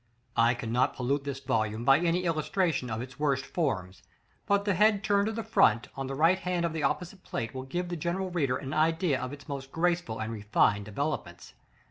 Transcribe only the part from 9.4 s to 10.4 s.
most graceful and